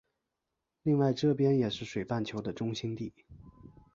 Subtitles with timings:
[0.81, 3.13] 另外这边也是水半球的中心地。